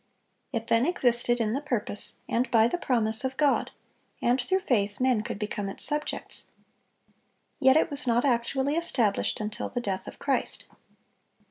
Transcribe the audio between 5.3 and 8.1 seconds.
become its subjects. Yet it was